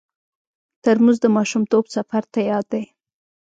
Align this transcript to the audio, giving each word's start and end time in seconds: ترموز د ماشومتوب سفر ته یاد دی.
ترموز 0.83 1.17
د 1.21 1.25
ماشومتوب 1.35 1.83
سفر 1.95 2.23
ته 2.33 2.39
یاد 2.49 2.65
دی. 2.73 2.83